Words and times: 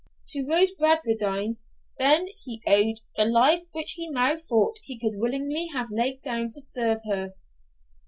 To 0.29 0.43
Rose 0.49 0.71
Bradwardine, 0.71 1.57
then, 1.99 2.25
he 2.43 2.59
owed 2.65 3.01
the 3.17 3.25
life 3.25 3.67
which 3.71 3.91
he 3.91 4.09
now 4.09 4.35
thought 4.35 4.79
he 4.83 4.97
could 4.97 5.13
willingly 5.19 5.67
have 5.73 5.89
laid 5.91 6.23
down 6.23 6.49
to 6.53 6.59
serve 6.59 7.01
her. 7.05 7.35